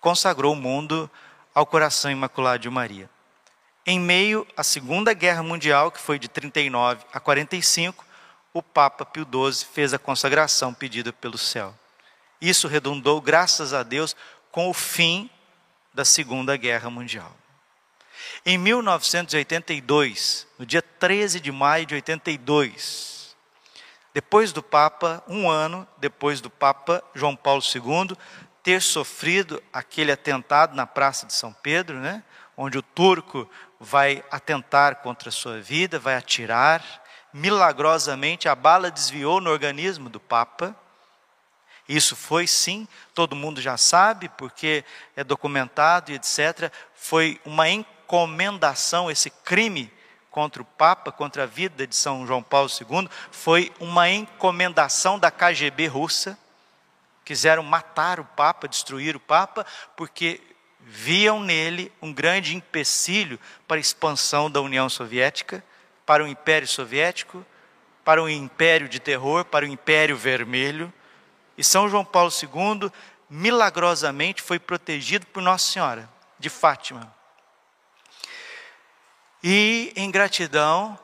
consagrou 0.00 0.52
o 0.52 0.56
mundo 0.56 1.10
ao 1.54 1.66
coração 1.66 2.10
imaculado 2.10 2.62
de 2.62 2.70
Maria. 2.70 3.10
Em 3.84 3.98
meio 3.98 4.46
à 4.56 4.62
Segunda 4.62 5.12
Guerra 5.12 5.42
Mundial, 5.42 5.90
que 5.90 6.00
foi 6.00 6.18
de 6.18 6.28
39 6.28 7.04
a 7.12 7.20
45, 7.20 8.04
o 8.52 8.62
Papa 8.62 9.04
Pio 9.04 9.26
XII 9.26 9.66
fez 9.72 9.92
a 9.92 9.98
consagração 9.98 10.72
pedida 10.72 11.12
pelo 11.12 11.36
céu. 11.36 11.74
Isso 12.40 12.68
redundou, 12.68 13.20
graças 13.20 13.72
a 13.72 13.82
Deus, 13.82 14.14
com 14.50 14.68
o 14.68 14.74
fim 14.74 15.28
da 15.92 16.04
Segunda 16.04 16.56
Guerra 16.56 16.88
Mundial. 16.88 17.34
Em 18.44 18.58
1982, 18.58 20.46
no 20.58 20.66
dia 20.66 20.82
13 20.82 21.40
de 21.40 21.50
maio 21.52 21.86
de 21.86 21.94
82, 21.94 23.36
depois 24.14 24.52
do 24.52 24.62
Papa, 24.62 25.22
um 25.28 25.50
ano 25.50 25.86
depois 25.98 26.40
do 26.40 26.48
Papa 26.48 27.02
João 27.14 27.36
Paulo 27.36 27.62
II 27.62 28.16
ter 28.62 28.82
sofrido 28.82 29.62
aquele 29.72 30.10
atentado 30.10 30.74
na 30.74 30.86
Praça 30.86 31.26
de 31.26 31.32
São 31.32 31.52
Pedro, 31.52 31.98
né? 31.98 32.24
onde 32.56 32.78
o 32.78 32.82
turco 32.82 33.48
vai 33.78 34.24
atentar 34.30 34.96
contra 34.96 35.28
a 35.28 35.32
sua 35.32 35.60
vida, 35.60 35.98
vai 35.98 36.16
atirar. 36.16 36.82
Milagrosamente, 37.32 38.48
a 38.48 38.54
bala 38.54 38.90
desviou 38.90 39.40
no 39.40 39.50
organismo 39.50 40.08
do 40.08 40.18
Papa. 40.18 40.74
Isso 41.88 42.16
foi 42.16 42.46
sim, 42.46 42.88
todo 43.14 43.36
mundo 43.36 43.60
já 43.60 43.76
sabe, 43.76 44.28
porque 44.30 44.84
é 45.14 45.22
documentado 45.22 46.10
e 46.10 46.14
etc. 46.14 46.72
Foi 46.94 47.40
uma 47.44 47.68
encomendação, 48.06 49.10
esse 49.10 49.30
crime 49.30 49.92
contra 50.30 50.62
o 50.62 50.64
Papa, 50.64 51.10
contra 51.10 51.42
a 51.42 51.46
vida 51.46 51.86
de 51.86 51.96
São 51.96 52.26
João 52.26 52.42
Paulo 52.42 52.68
II, 52.68 53.08
foi 53.30 53.72
uma 53.80 54.08
encomendação 54.08 55.18
da 55.18 55.30
KGB 55.30 55.86
russa 55.86 56.38
quiseram 57.26 57.64
matar 57.64 58.20
o 58.20 58.24
Papa, 58.24 58.68
destruir 58.68 59.16
o 59.16 59.20
Papa, 59.20 59.66
porque 59.96 60.40
viam 60.80 61.40
nele 61.40 61.92
um 62.00 62.12
grande 62.12 62.54
empecilho 62.54 63.38
para 63.66 63.78
a 63.78 63.80
expansão 63.80 64.48
da 64.48 64.60
União 64.60 64.88
Soviética, 64.88 65.62
para 66.06 66.22
o 66.22 66.28
Império 66.28 66.68
Soviético, 66.68 67.44
para 68.04 68.22
o 68.22 68.30
Império 68.30 68.88
de 68.88 69.00
Terror, 69.00 69.44
para 69.44 69.64
o 69.64 69.68
Império 69.68 70.16
Vermelho. 70.16 70.92
E 71.58 71.64
São 71.64 71.88
João 71.88 72.04
Paulo 72.04 72.30
II, 72.30 72.92
milagrosamente, 73.28 74.40
foi 74.40 74.60
protegido 74.60 75.26
por 75.26 75.42
Nossa 75.42 75.68
Senhora 75.68 76.08
de 76.38 76.48
Fátima. 76.48 77.12
E, 79.48 79.92
em 79.94 80.10
gratidão, 80.10 80.98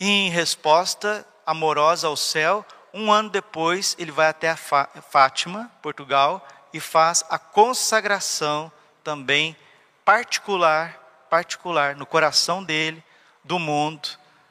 em 0.00 0.28
resposta 0.28 1.24
amorosa 1.46 2.08
ao 2.08 2.16
céu, 2.16 2.66
um 2.92 3.12
ano 3.12 3.30
depois, 3.30 3.94
ele 3.96 4.10
vai 4.10 4.26
até 4.26 4.56
Fátima, 4.56 5.70
Portugal, 5.80 6.44
e 6.72 6.80
faz 6.80 7.24
a 7.30 7.38
consagração 7.38 8.72
também 9.04 9.56
particular, 10.04 10.98
particular 11.30 11.94
no 11.94 12.04
coração 12.04 12.64
dele, 12.64 13.00
do 13.44 13.56
mundo 13.56 14.08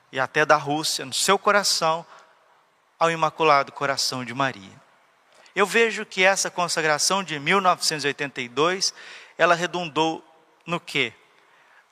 e 0.09 0.17
até 0.17 0.45
da 0.45 0.55
Rússia, 0.55 1.03
no 1.03 1.13
seu 1.13 1.37
coração, 1.37 2.05
ao 2.97 3.11
Imaculado 3.11 3.73
Coração 3.73 4.23
de 4.23 4.33
Maria. 4.33 4.81
Eu 5.53 5.65
vejo 5.65 6.05
que 6.05 6.23
essa 6.23 6.49
consagração 6.49 7.21
de 7.21 7.37
1982, 7.37 8.93
ela 9.37 9.55
redundou 9.55 10.23
no 10.65 10.79
quê? 10.79 11.13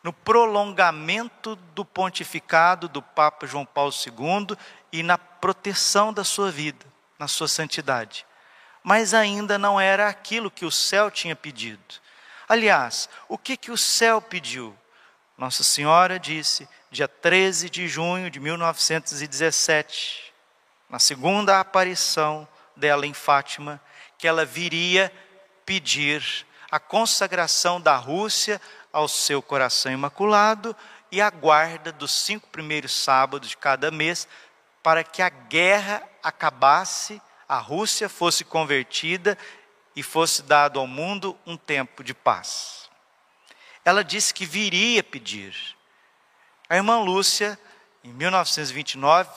No 0.04 0.14
prolongamento 0.14 1.56
do 1.76 1.84
pontificado 1.84 2.88
do 2.88 3.02
Papa 3.02 3.46
João 3.46 3.66
Paulo 3.66 3.92
II 3.92 4.58
e 4.92 5.04
na 5.04 5.18
proteção 5.18 6.14
da 6.14 6.24
sua 6.24 6.52
vida, 6.52 6.86
na 7.18 7.28
sua 7.28 7.48
santidade. 7.48 8.26
Mas 8.82 9.14
ainda 9.14 9.58
não 9.58 9.80
era 9.80 10.08
aquilo 10.08 10.50
que 10.50 10.66
o 10.66 10.72
céu 10.72 11.12
tinha 11.12 11.36
pedido. 11.36 11.96
Aliás, 12.48 13.10
o 13.28 13.38
que, 13.38 13.58
que 13.58 13.72
o 13.72 13.78
céu 13.78 14.22
pediu? 14.22 14.76
Nossa 15.38 15.64
Senhora 15.64 16.20
disse, 16.20 16.68
dia 16.90 17.08
13 17.08 17.70
de 17.70 17.88
junho 17.88 18.30
de 18.30 18.40
1917, 18.40 20.34
na 20.90 20.98
segunda 20.98 21.60
aparição 21.60 22.48
dela 22.76 23.06
em 23.06 23.14
Fátima, 23.14 23.80
que 24.18 24.28
ela 24.28 24.44
viria 24.44 25.14
pedir 25.66 26.46
a 26.72 26.80
consagração 26.80 27.80
da 27.80 27.96
Rússia 27.96 28.60
ao 28.92 29.08
seu 29.08 29.42
coração 29.42 29.92
imaculado 29.92 30.76
e 31.12 31.22
a 31.22 31.30
guarda 31.30 31.92
dos 31.92 32.12
cinco 32.12 32.48
primeiros 32.48 32.94
sábados 32.94 33.50
de 33.50 33.58
cada 33.58 33.92
mês 33.92 34.28
para 34.82 35.04
que 35.04 35.22
a 35.22 35.30
guerra 35.30 36.04
acabasse, 36.24 37.22
a 37.48 37.58
Rússia 37.58 38.08
fosse 38.08 38.44
convertida 38.44 39.38
e 39.96 40.04
fosse 40.04 40.44
dado 40.44 40.80
ao 40.80 40.88
mundo 40.88 41.38
um 41.46 41.58
tempo 41.58 42.04
de 42.04 42.14
paz. 42.14 42.90
Ela 43.84 44.04
disse 44.04 44.34
que 44.34 44.46
viria 44.46 45.04
pedir. 45.04 45.56
A 46.70 46.76
irmã 46.76 47.00
Lúcia, 47.00 47.60
em 48.04 48.14
1929, 48.14 49.30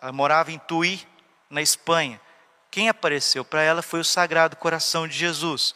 ela 0.00 0.12
morava 0.12 0.50
em 0.50 0.58
Tui, 0.58 1.06
na 1.48 1.62
Espanha. 1.62 2.20
Quem 2.70 2.88
apareceu 2.88 3.44
para 3.44 3.62
ela 3.62 3.82
foi 3.82 4.00
o 4.00 4.04
Sagrado 4.04 4.56
Coração 4.56 5.06
de 5.06 5.16
Jesus. 5.16 5.74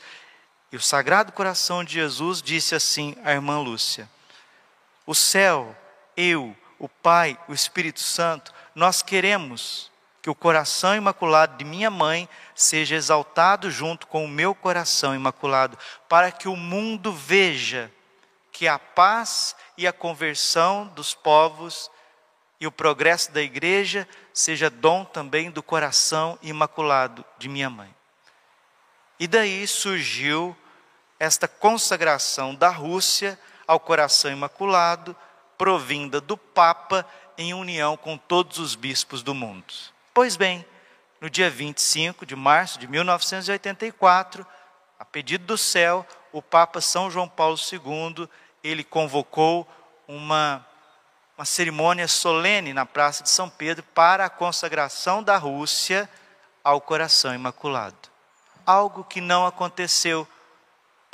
E 0.75 0.77
o 0.77 0.81
Sagrado 0.81 1.31
Coração 1.31 1.85
de 1.85 1.93
Jesus 1.95 2.43
disse 2.43 2.75
assim 2.75 3.15
à 3.23 3.31
irmã 3.31 3.61
Lúcia: 3.61 4.11
O 5.07 5.15
céu, 5.15 5.73
eu, 6.17 6.57
o 6.81 6.89
Pai, 6.89 7.39
o 7.47 7.55
Espírito 7.55 8.01
Santo, 8.01 8.53
nós 8.75 9.01
queremos 9.01 9.89
que 10.21 10.29
o 10.29 10.35
coração 10.35 10.97
imaculado 10.97 11.57
de 11.57 11.65
minha 11.65 11.93
mãe 11.93 12.29
seja 12.57 12.97
exaltado 12.97 13.71
junto 13.71 14.09
com 14.09 14.25
o 14.25 14.29
meu 14.29 14.53
coração 14.53 15.15
imaculado, 15.15 15.79
para 16.09 16.33
que 16.33 16.49
o 16.49 16.57
mundo 16.57 17.13
veja 17.13 17.89
que 18.51 18.67
a 18.67 18.77
paz 18.77 19.55
e 19.79 19.87
a 19.87 19.93
conversão 19.93 20.89
dos 20.89 21.15
povos 21.15 21.89
e 22.61 22.67
o 22.67 22.73
progresso 22.73 23.31
da 23.31 23.41
igreja 23.41 24.09
seja 24.33 24.69
dom 24.69 25.05
também 25.05 25.53
do 25.53 25.63
coração 25.63 26.37
imaculado 26.43 27.25
de 27.39 27.49
minha 27.49 27.71
mãe. 27.71 27.95
E 29.21 29.29
daí 29.29 29.65
surgiu 29.69 30.57
esta 31.25 31.49
consagração 31.49 32.55
da 32.55 32.69
Rússia 32.69 33.39
ao 33.67 33.81
coração 33.81 34.31
imaculado, 34.31 35.17
provinda 35.57 36.21
do 36.21 36.37
Papa 36.37 37.07
em 37.39 37.55
união 37.55 37.97
com 37.97 38.19
todos 38.19 38.59
os 38.59 38.75
bispos 38.75 39.23
do 39.23 39.35
mundo. 39.35 39.73
Pois 40.13 40.37
bem, 40.37 40.65
no 41.21 41.31
dia 41.31 41.49
25 41.49 42.27
de 42.27 42.37
março 42.37 42.79
de 42.79 42.87
1984, 42.87 44.47
a 44.99 45.05
pedido 45.05 45.47
do 45.47 45.57
céu, 45.57 46.07
o 46.31 46.43
Papa 46.43 46.81
São 46.81 47.11
João 47.11 47.29
Paulo 47.29 47.57
II, 47.57 48.29
ele 48.63 48.85
convocou 48.85 49.67
uma, 50.07 50.65
uma 51.39 51.47
cerimônia 51.47 52.07
solene 52.07 52.75
na 52.75 52.85
Praça 52.85 53.23
de 53.23 53.31
São 53.31 53.49
Pedro 53.49 53.83
para 53.95 54.27
a 54.27 54.31
consagração 54.31 55.23
da 55.23 55.39
Rússia 55.39 56.09
ao 56.63 56.83
coração 56.83 57.35
imaculado. 57.35 57.97
Algo 58.67 59.05
que 59.05 59.21
não 59.21 59.47
aconteceu 59.47 60.29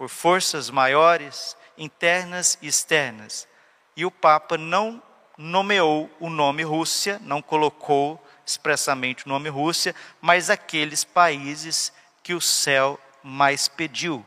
por 0.00 0.08
forças 0.08 0.70
maiores, 0.70 1.54
internas 1.76 2.56
e 2.62 2.68
externas. 2.68 3.46
E 3.94 4.06
o 4.06 4.10
Papa 4.10 4.56
não 4.56 5.02
nomeou 5.36 6.10
o 6.18 6.30
nome 6.30 6.62
Rússia, 6.62 7.20
não 7.22 7.42
colocou 7.42 8.18
expressamente 8.46 9.26
o 9.26 9.28
nome 9.28 9.50
Rússia, 9.50 9.94
mas 10.18 10.48
aqueles 10.48 11.04
países 11.04 11.92
que 12.22 12.32
o 12.32 12.40
céu 12.40 12.98
mais 13.22 13.68
pediu. 13.68 14.24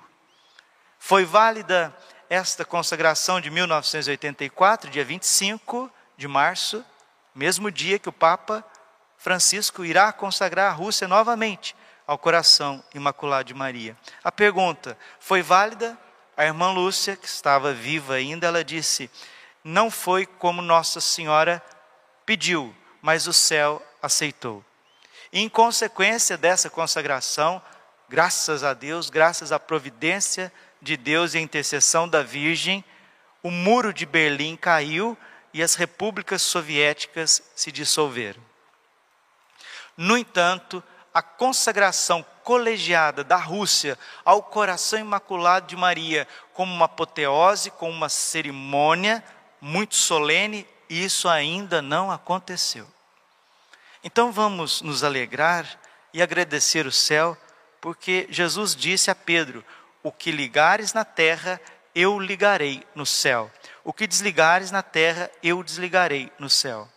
Foi 1.00 1.26
válida 1.26 1.92
esta 2.30 2.64
consagração 2.64 3.42
de 3.42 3.50
1984, 3.50 4.92
dia 4.92 5.04
25 5.04 5.92
de 6.16 6.28
março, 6.28 6.86
mesmo 7.34 7.72
dia 7.72 7.98
que 7.98 8.10
o 8.10 8.14
Papa 8.14 8.64
Francisco 9.18 9.84
irá 9.84 10.14
consagrar 10.14 10.70
a 10.70 10.76
Rússia 10.76 11.08
novamente 11.08 11.76
ao 12.06 12.18
coração 12.18 12.84
imaculado 12.94 13.46
de 13.46 13.54
Maria. 13.54 13.98
A 14.24 14.32
pergunta 14.32 14.98
foi 15.20 15.42
válida? 15.42 15.98
A 16.36 16.46
irmã 16.46 16.72
Lúcia, 16.72 17.16
que 17.16 17.28
estava 17.28 17.74
viva 17.74 18.16
ainda, 18.16 18.48
ela 18.48 18.63
disse: 18.63 19.10
não 19.63 19.89
foi 19.89 20.26
como 20.26 20.62
Nossa 20.62 21.00
Senhora 21.00 21.63
pediu, 22.26 22.76
mas 23.02 23.28
o 23.28 23.34
céu 23.34 23.82
aceitou. 24.02 24.63
E 25.32 25.39
em 25.39 25.48
consequência 25.48 26.38
dessa 26.38 26.70
consagração, 26.70 27.62
graças 28.10 28.63
a 28.63 28.74
Deus, 28.74 29.10
graças 29.10 29.52
à 29.52 29.60
providência 29.60 30.52
de 30.82 30.98
Deus 30.98 31.34
e 31.34 31.38
à 31.38 31.42
intercessão 31.42 32.08
da 32.08 32.22
Virgem, 32.22 32.84
o 33.42 33.50
muro 33.50 33.94
de 33.94 34.06
Berlim 34.06 34.56
caiu 34.56 35.18
e 35.54 35.63
as 35.63 35.76
repúblicas 35.76 36.42
soviéticas 36.42 37.42
se 37.56 37.72
dissolveram. 37.72 38.42
No 39.96 40.18
entanto, 40.18 40.84
a 41.13 41.21
consagração 41.21 42.26
colegiada 42.43 43.23
da 43.23 43.38
Rússia 43.38 43.97
ao 44.26 44.41
coração 44.41 44.99
imaculado 44.99 45.67
de 45.67 45.76
Maria, 45.76 46.28
como 46.54 46.73
uma 46.73 46.86
apoteose, 46.86 47.69
como 47.71 47.91
uma 47.91 48.10
cerimônia, 48.10 49.23
muito 49.62 49.95
solene, 49.95 50.67
e 50.89 51.04
isso 51.04 51.30
ainda 51.30 51.82
não 51.82 52.12
aconteceu. 52.12 52.88
Então 54.04 54.32
vamos 54.32 54.82
nos 54.82 55.04
alegrar 55.04 55.65
e 56.13 56.21
agradecer 56.21 56.86
o 56.86 56.91
céu, 56.91 57.38
porque 57.80 58.28
Jesus 58.30 58.76
disse 58.76 59.10
a 59.10 59.15
Pedro: 59.15 59.63
O 60.02 60.12
que 60.12 60.32
ligares 60.32 60.93
na 60.93 61.06
terra, 61.06 61.62
eu 61.95 62.19
ligarei 62.19 62.86
no 62.93 63.06
céu. 63.06 63.52
O 63.84 63.93
que 63.93 64.08
desligares 64.08 64.71
na 64.71 64.82
terra, 64.82 65.30
eu 65.41 65.63
desligarei 65.63 66.32
no 66.38 66.49
céu. 66.49 66.89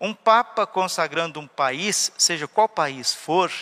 Um 0.00 0.14
papa 0.14 0.66
consagrando 0.66 1.38
um 1.38 1.46
país, 1.46 2.10
seja 2.16 2.48
qual 2.48 2.68
país 2.68 3.12
for, 3.12 3.52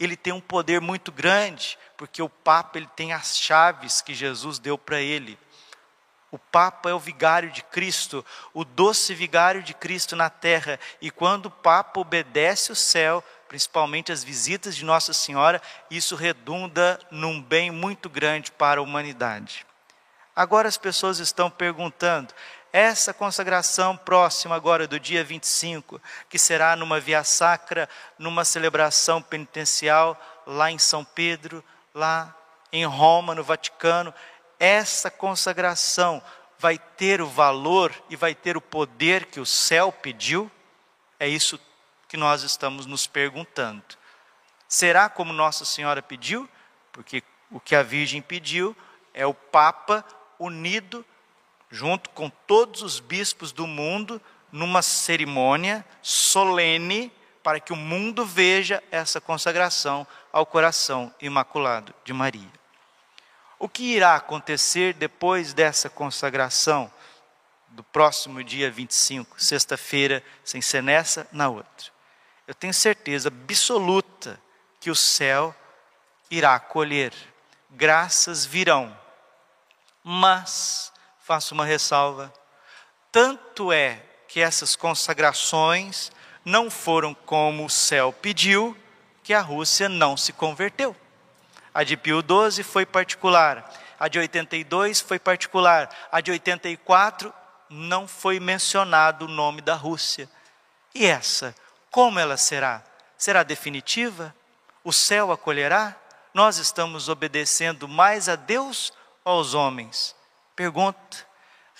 ele 0.00 0.16
tem 0.16 0.32
um 0.32 0.40
poder 0.40 0.80
muito 0.80 1.12
grande, 1.12 1.78
porque 1.96 2.20
o 2.20 2.28
papa 2.28 2.78
ele 2.78 2.88
tem 2.96 3.12
as 3.12 3.38
chaves 3.38 4.02
que 4.02 4.12
Jesus 4.12 4.58
deu 4.58 4.76
para 4.76 5.00
ele. 5.00 5.38
O 6.34 6.38
Papa 6.38 6.90
é 6.90 6.92
o 6.92 6.98
vigário 6.98 7.48
de 7.52 7.62
Cristo, 7.62 8.26
o 8.52 8.64
doce 8.64 9.14
vigário 9.14 9.62
de 9.62 9.72
Cristo 9.72 10.16
na 10.16 10.28
terra. 10.28 10.80
E 11.00 11.08
quando 11.08 11.46
o 11.46 11.50
Papa 11.50 12.00
obedece 12.00 12.72
o 12.72 12.74
céu, 12.74 13.22
principalmente 13.46 14.10
as 14.10 14.24
visitas 14.24 14.74
de 14.74 14.84
Nossa 14.84 15.12
Senhora, 15.12 15.62
isso 15.88 16.16
redunda 16.16 16.98
num 17.08 17.40
bem 17.40 17.70
muito 17.70 18.10
grande 18.10 18.50
para 18.50 18.80
a 18.80 18.82
humanidade. 18.82 19.64
Agora 20.34 20.66
as 20.66 20.76
pessoas 20.76 21.20
estão 21.20 21.48
perguntando: 21.48 22.34
essa 22.74 23.14
consagração 23.14 23.96
próxima 23.96 24.56
agora 24.56 24.88
do 24.88 24.98
dia 24.98 25.22
25, 25.22 26.02
que 26.28 26.40
será 26.40 26.74
numa 26.74 26.98
via 26.98 27.22
sacra, 27.22 27.88
numa 28.18 28.44
celebração 28.44 29.22
penitencial 29.22 30.20
lá 30.44 30.72
em 30.72 30.78
São 30.80 31.04
Pedro, 31.04 31.62
lá 31.94 32.36
em 32.72 32.84
Roma, 32.84 33.32
no 33.32 33.44
Vaticano, 33.44 34.12
essa 34.58 35.08
consagração 35.08 36.20
vai 36.58 36.76
ter 36.76 37.22
o 37.22 37.28
valor 37.28 37.94
e 38.10 38.16
vai 38.16 38.34
ter 38.34 38.56
o 38.56 38.60
poder 38.60 39.26
que 39.26 39.38
o 39.38 39.46
céu 39.46 39.92
pediu? 39.92 40.50
É 41.20 41.28
isso 41.28 41.60
que 42.08 42.16
nós 42.16 42.42
estamos 42.42 42.86
nos 42.86 43.06
perguntando. 43.06 43.84
Será 44.68 45.08
como 45.08 45.32
Nossa 45.32 45.64
Senhora 45.64 46.02
pediu? 46.02 46.50
Porque 46.90 47.22
o 47.52 47.60
que 47.60 47.76
a 47.76 47.84
Virgem 47.84 48.20
pediu 48.20 48.76
é 49.14 49.24
o 49.24 49.32
Papa 49.32 50.04
unido 50.40 51.06
junto 51.74 52.10
com 52.10 52.30
todos 52.30 52.82
os 52.82 53.00
bispos 53.00 53.50
do 53.50 53.66
mundo 53.66 54.20
numa 54.52 54.82
cerimônia 54.82 55.84
solene 56.00 57.10
para 57.42 57.58
que 57.58 57.72
o 57.72 57.76
mundo 57.76 58.24
veja 58.24 58.82
essa 58.90 59.20
consagração 59.20 60.06
ao 60.32 60.46
coração 60.46 61.12
imaculado 61.20 61.92
de 62.04 62.12
Maria. 62.12 62.52
O 63.58 63.68
que 63.68 63.94
irá 63.94 64.14
acontecer 64.14 64.94
depois 64.94 65.52
dessa 65.52 65.90
consagração, 65.90 66.90
do 67.68 67.82
próximo 67.82 68.44
dia 68.44 68.70
25, 68.70 69.42
sexta-feira, 69.42 70.22
sem 70.44 70.62
ser 70.62 70.82
nessa, 70.82 71.26
na 71.32 71.48
outra? 71.48 71.94
eu 72.46 72.54
tenho 72.54 72.74
certeza 72.74 73.28
absoluta 73.28 74.40
que 74.80 74.90
o 74.90 74.94
céu 74.94 75.54
irá 76.30 76.54
acolher, 76.54 77.12
graças 77.70 78.44
virão. 78.44 78.96
Mas, 80.02 80.92
faço 81.24 81.54
uma 81.54 81.64
ressalva, 81.64 82.30
tanto 83.10 83.72
é 83.72 84.02
que 84.28 84.40
essas 84.40 84.76
consagrações 84.76 86.12
não 86.44 86.70
foram 86.70 87.14
como 87.14 87.64
o 87.64 87.70
céu 87.70 88.12
pediu, 88.12 88.76
que 89.22 89.32
a 89.32 89.40
Rússia 89.40 89.88
não 89.88 90.18
se 90.18 90.34
converteu. 90.34 90.94
A 91.72 91.82
de 91.82 91.96
Pio 91.96 92.20
XII 92.20 92.62
foi 92.62 92.84
particular, 92.84 93.72
a 93.98 94.06
de 94.06 94.18
82 94.18 95.00
foi 95.00 95.18
particular, 95.18 95.88
a 96.12 96.20
de 96.20 96.30
84 96.30 97.32
não 97.70 98.06
foi 98.06 98.38
mencionado 98.38 99.24
o 99.24 99.28
nome 99.28 99.62
da 99.62 99.74
Rússia. 99.74 100.28
E 100.94 101.06
essa, 101.06 101.54
como 101.90 102.18
ela 102.18 102.36
será? 102.36 102.84
Será 103.16 103.42
definitiva? 103.42 104.34
O 104.84 104.92
céu 104.92 105.32
acolherá? 105.32 105.96
Nós 106.34 106.58
estamos 106.58 107.08
obedecendo 107.08 107.88
mais 107.88 108.28
a 108.28 108.36
Deus 108.36 108.92
ou 109.24 109.38
aos 109.38 109.54
homens? 109.54 110.14
Pergunta. 110.56 111.26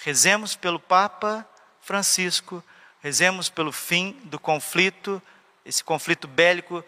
Rezemos 0.02 0.56
pelo 0.56 0.80
Papa 0.80 1.48
Francisco, 1.80 2.62
rezemos 3.00 3.48
pelo 3.48 3.70
fim 3.70 4.12
do 4.24 4.38
conflito, 4.38 5.22
esse 5.64 5.84
conflito 5.84 6.26
bélico. 6.26 6.84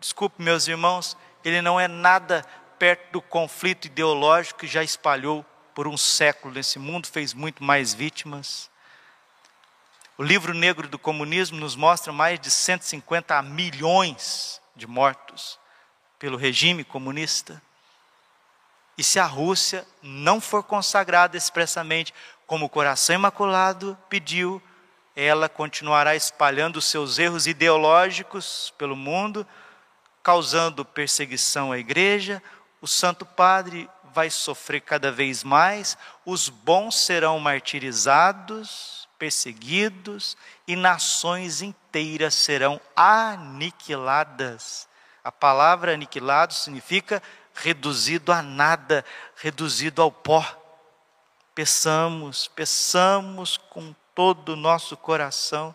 Desculpe, 0.00 0.42
meus 0.42 0.66
irmãos, 0.66 1.16
ele 1.44 1.60
não 1.60 1.78
é 1.78 1.86
nada 1.86 2.44
perto 2.78 3.12
do 3.12 3.22
conflito 3.22 3.86
ideológico 3.86 4.60
que 4.60 4.66
já 4.66 4.82
espalhou 4.82 5.44
por 5.74 5.86
um 5.86 5.96
século 5.96 6.54
nesse 6.54 6.78
mundo, 6.78 7.06
fez 7.06 7.34
muito 7.34 7.62
mais 7.62 7.92
vítimas. 7.92 8.70
O 10.16 10.22
livro 10.22 10.54
negro 10.54 10.88
do 10.88 10.98
comunismo 10.98 11.58
nos 11.60 11.76
mostra 11.76 12.12
mais 12.12 12.40
de 12.40 12.50
150 12.50 13.42
milhões 13.42 14.60
de 14.74 14.86
mortos 14.86 15.58
pelo 16.18 16.38
regime 16.38 16.82
comunista. 16.82 17.60
E 18.96 19.04
se 19.04 19.18
a 19.18 19.26
Rússia 19.26 19.86
não 20.02 20.40
for 20.40 20.62
consagrada 20.62 21.36
expressamente 21.36 22.14
como 22.46 22.66
o 22.66 22.68
coração 22.68 23.16
imaculado 23.16 23.96
pediu, 24.08 24.62
ela 25.14 25.48
continuará 25.48 26.14
espalhando 26.14 26.80
seus 26.80 27.18
erros 27.18 27.46
ideológicos 27.46 28.72
pelo 28.78 28.94
mundo, 28.96 29.46
causando 30.22 30.84
perseguição 30.84 31.72
à 31.72 31.78
igreja, 31.78 32.42
o 32.80 32.86
Santo 32.86 33.24
Padre 33.24 33.88
vai 34.12 34.30
sofrer 34.30 34.80
cada 34.80 35.10
vez 35.12 35.42
mais, 35.44 35.96
os 36.24 36.48
bons 36.48 36.96
serão 36.96 37.38
martirizados, 37.38 39.08
perseguidos 39.18 40.36
e 40.66 40.76
nações 40.76 41.62
inteiras 41.62 42.34
serão 42.34 42.80
aniquiladas. 42.94 44.88
A 45.24 45.32
palavra 45.32 45.94
aniquilado 45.94 46.54
significa 46.54 47.22
reduzido 47.56 48.32
a 48.32 48.42
nada, 48.42 49.04
reduzido 49.36 50.02
ao 50.02 50.12
pó. 50.12 50.44
Peçamos, 51.54 52.48
peçamos 52.48 53.56
com 53.56 53.94
todo 54.14 54.50
o 54.50 54.56
nosso 54.56 54.96
coração, 54.96 55.74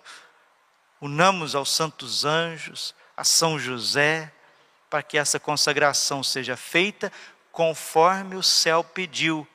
unamos 1.00 1.56
aos 1.56 1.72
santos 1.72 2.24
anjos, 2.24 2.94
a 3.18 3.24
São 3.24 3.60
José, 3.60 4.32
para 4.90 5.02
que 5.02 5.18
essa 5.18 5.40
consagração 5.40 6.24
seja 6.24 6.56
feita 6.56 7.12
conforme 7.52 8.36
o 8.36 8.44
céu 8.44 8.84
pediu. 8.84 9.48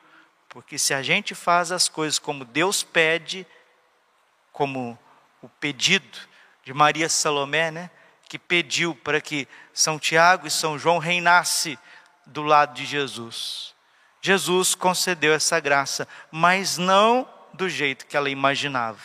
Porque 0.49 0.77
se 0.77 0.93
a 0.93 1.01
gente 1.01 1.35
faz 1.35 1.71
as 1.71 1.87
coisas 1.87 2.19
como 2.19 2.43
Deus 2.43 2.83
pede, 2.83 3.45
como 4.51 4.97
o 5.41 5.47
pedido 5.47 6.17
de 6.63 6.73
Maria 6.73 7.07
Salomé, 7.07 7.71
né, 7.71 7.89
que 8.27 8.39
pediu 8.39 8.95
para 8.95 9.21
que 9.21 9.47
São 9.73 9.97
Tiago 9.97 10.47
e 10.47 10.51
São 10.51 10.77
João 10.77 10.97
reinasse 10.97 11.77
do 12.27 12.43
lado 12.43 12.73
de 12.73 12.85
Jesus. 12.85 13.73
Jesus 14.21 14.75
concedeu 14.75 15.33
essa 15.33 15.59
graça, 15.59 16.07
mas 16.31 16.77
não 16.77 17.27
do 17.53 17.69
jeito 17.69 18.05
que 18.05 18.15
ela 18.15 18.29
imaginava. 18.29 18.99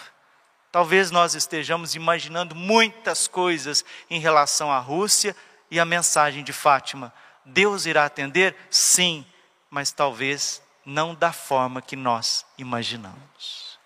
Talvez 0.71 1.11
nós 1.11 1.35
estejamos 1.35 1.95
imaginando 1.95 2.55
muitas 2.55 3.29
coisas 3.29 3.85
em 4.09 4.19
relação 4.21 4.73
à 4.73 4.79
Rússia 4.79 5.37
e 5.71 5.79
à 5.79 5.85
mensagem 5.85 6.43
de 6.43 6.53
Fátima, 6.53 7.13
Deus 7.45 7.87
irá 7.87 8.05
atender? 8.05 8.57
Sim, 8.71 9.27
mas 9.71 9.91
talvez 9.91 10.63
não 10.85 11.15
da 11.15 11.33
forma 11.33 11.83
que 11.83 11.97
nós 11.97 12.45
imaginamos. 12.57 13.79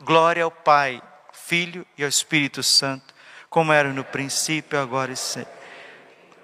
Glória 0.00 0.44
ao 0.44 0.50
Pai, 0.50 1.02
Filho 1.32 1.86
e 1.96 2.02
ao 2.02 2.08
Espírito 2.08 2.62
Santo, 2.62 3.14
como 3.50 3.72
era 3.72 3.92
no 3.92 4.04
princípio, 4.04 4.78
agora 4.78 5.12
e 5.12 5.16
sempre. 5.16 5.57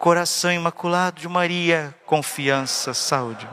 Coração 0.05 0.53
imaculado 0.53 1.19
de 1.19 1.27
Maria, 1.27 1.95
confiança, 2.05 2.93
saúde. 2.93 3.49